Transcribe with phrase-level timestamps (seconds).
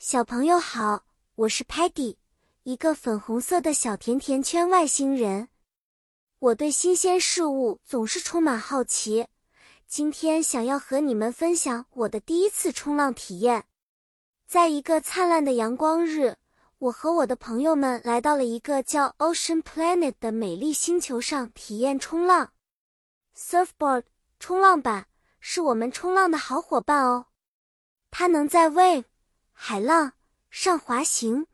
[0.00, 1.02] 小朋友好，
[1.34, 2.18] 我是 Patty，
[2.62, 5.48] 一个粉红色的小甜甜圈外星人。
[6.38, 9.26] 我对新鲜事物总是充满好奇。
[9.88, 13.64] 今天想要和你们分享我的第一次冲浪体验。
[14.46, 16.36] 在一个灿烂的阳光日，
[16.78, 22.52] 我和我的朋友们来到了一个叫 Ocean Planet 的美丽星球上体验冲浪。
[23.36, 24.04] Surfboard
[24.38, 25.08] 冲浪板
[25.40, 27.26] 是我们冲浪的好伙伴哦，
[28.12, 29.02] 它能在 wave
[29.60, 30.12] 海浪
[30.50, 31.48] 上滑行，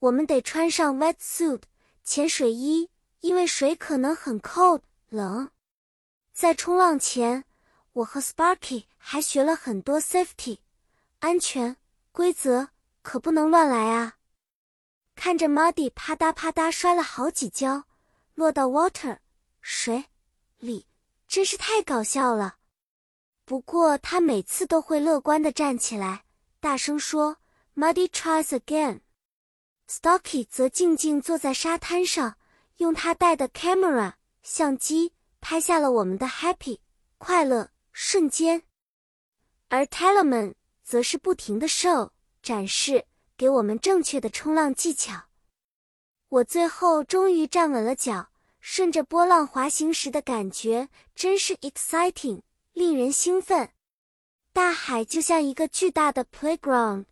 [0.00, 1.62] 我们得穿上 wetsuit
[2.02, 5.48] 潜水衣，因为水可能很 cold 冷。
[6.34, 7.44] 在冲浪前，
[7.92, 10.58] 我和 Sparky 还学了很多 safety
[11.20, 11.76] 安全
[12.10, 12.70] 规则，
[13.02, 14.18] 可不能乱来啊！
[15.14, 17.84] 看着 Muddy 啪嗒啪嗒摔了好几跤，
[18.34, 19.18] 落到 water
[19.60, 20.06] 水
[20.58, 20.86] 里，
[21.28, 22.56] 真是太搞笑了。
[23.44, 26.24] 不过他每次都会乐观的站起来。
[26.62, 27.38] 大声说
[27.74, 29.00] ：“Muddy tries again。”
[29.90, 32.36] Stocky 则静静坐在沙滩上，
[32.76, 34.12] 用他带的 camera
[34.44, 36.78] 相机拍下了我们的 happy
[37.18, 38.62] 快乐瞬间。
[39.70, 45.24] 而 Talman 则是不停的 show 展示，给我们正确的冲浪技巧。
[46.28, 48.28] 我最后终于站稳了脚，
[48.60, 52.42] 顺着波浪滑行时的感觉真是 exciting，
[52.72, 53.72] 令人兴奋。
[54.52, 57.06] 大海就像一个巨大的 playground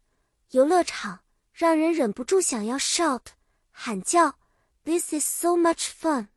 [0.51, 1.21] 游乐场，
[1.53, 3.23] 让人忍不住想要 shout
[3.71, 4.37] 喊叫。
[4.85, 6.29] This is so much fun！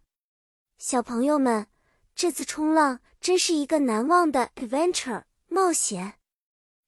[0.78, 1.68] 小朋友们，
[2.16, 6.16] 这次冲浪真是一个难忘的 adventure 冒险。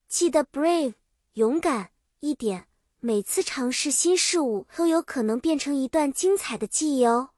[0.08, 0.94] 记得 brave
[1.34, 2.68] 勇敢一点，
[3.00, 7.32] 每次尝试新事物都有可能变成一段精彩的记忆哦。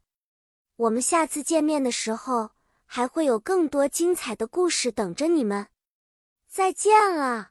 [0.75, 2.51] 我们下次见面的时候，
[2.85, 5.67] 还会有更多精彩的故事等着你们。
[6.57, 7.49] 再见了。